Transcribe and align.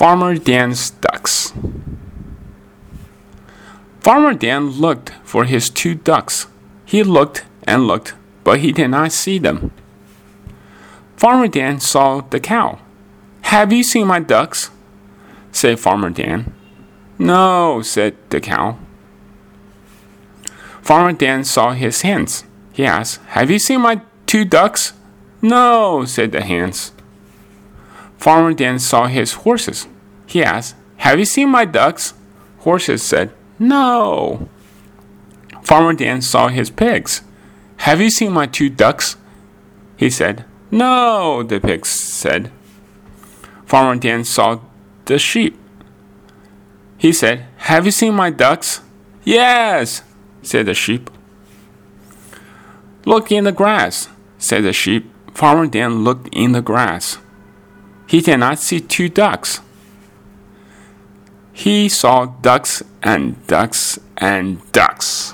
Farmer 0.00 0.34
Dan's 0.36 0.88
ducks. 0.88 1.52
Farmer 4.00 4.32
Dan 4.32 4.70
looked 4.70 5.12
for 5.24 5.44
his 5.44 5.68
two 5.68 5.94
ducks. 5.94 6.46
He 6.86 7.02
looked 7.02 7.44
and 7.64 7.86
looked, 7.86 8.14
but 8.42 8.60
he 8.60 8.72
did 8.72 8.88
not 8.88 9.12
see 9.12 9.38
them. 9.38 9.72
Farmer 11.18 11.48
Dan 11.48 11.80
saw 11.80 12.22
the 12.22 12.40
cow. 12.40 12.78
Have 13.42 13.74
you 13.74 13.82
seen 13.84 14.06
my 14.06 14.20
ducks? 14.20 14.70
said 15.52 15.78
Farmer 15.78 16.08
Dan. 16.08 16.54
No, 17.18 17.82
said 17.82 18.16
the 18.30 18.40
cow. 18.40 18.78
Farmer 20.80 21.12
Dan 21.12 21.44
saw 21.44 21.72
his 21.72 22.00
hens. 22.00 22.44
He 22.72 22.86
asked, 22.86 23.20
Have 23.36 23.50
you 23.50 23.58
seen 23.58 23.82
my 23.82 24.00
two 24.24 24.46
ducks? 24.46 24.94
No, 25.42 26.06
said 26.06 26.32
the 26.32 26.40
hens. 26.40 26.92
Farmer 28.20 28.52
Dan 28.52 28.78
saw 28.78 29.06
his 29.06 29.32
horses. 29.32 29.88
He 30.26 30.44
asked, 30.44 30.76
Have 30.98 31.18
you 31.18 31.24
seen 31.24 31.48
my 31.48 31.64
ducks? 31.64 32.12
Horses 32.58 33.02
said, 33.02 33.32
No. 33.58 34.46
Farmer 35.62 35.94
Dan 35.94 36.20
saw 36.20 36.48
his 36.48 36.70
pigs. 36.70 37.22
Have 37.78 37.98
you 37.98 38.10
seen 38.10 38.32
my 38.32 38.46
two 38.46 38.68
ducks? 38.68 39.16
He 39.96 40.10
said, 40.10 40.44
No, 40.70 41.42
the 41.42 41.60
pigs 41.60 41.88
said. 41.88 42.52
Farmer 43.64 43.98
Dan 43.98 44.24
saw 44.24 44.60
the 45.06 45.18
sheep. 45.18 45.58
He 46.98 47.14
said, 47.14 47.46
Have 47.56 47.86
you 47.86 47.90
seen 47.90 48.14
my 48.14 48.28
ducks? 48.28 48.82
Yes, 49.24 50.02
said 50.42 50.66
the 50.66 50.74
sheep. 50.74 51.10
Look 53.06 53.32
in 53.32 53.44
the 53.44 53.52
grass, 53.52 54.10
said 54.36 54.64
the 54.64 54.74
sheep. 54.74 55.10
Farmer 55.32 55.66
Dan 55.66 56.04
looked 56.04 56.28
in 56.32 56.52
the 56.52 56.60
grass. 56.60 57.16
He 58.10 58.20
did 58.20 58.38
not 58.38 58.58
see 58.58 58.80
two 58.80 59.08
ducks. 59.08 59.60
He 61.52 61.88
saw 61.88 62.26
ducks 62.26 62.82
and 63.04 63.46
ducks 63.46 64.00
and 64.16 64.58
ducks. 64.72 65.29